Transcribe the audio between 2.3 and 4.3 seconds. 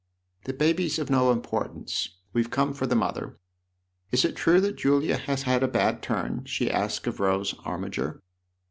We've come over 16 THE OTHER HOUSE for the mother. Is